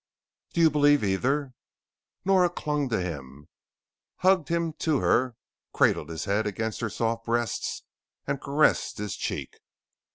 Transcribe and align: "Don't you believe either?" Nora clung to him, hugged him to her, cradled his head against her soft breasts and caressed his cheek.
"Don't 0.53 0.63
you 0.63 0.71
believe 0.71 1.03
either?" 1.03 1.53
Nora 2.25 2.49
clung 2.49 2.89
to 2.89 2.99
him, 2.99 3.49
hugged 4.15 4.49
him 4.49 4.73
to 4.79 4.97
her, 4.97 5.35
cradled 5.73 6.09
his 6.09 6.25
head 6.25 6.47
against 6.47 6.79
her 6.81 6.89
soft 6.89 7.23
breasts 7.25 7.83
and 8.25 8.41
caressed 8.41 8.97
his 8.97 9.15
cheek. 9.15 9.57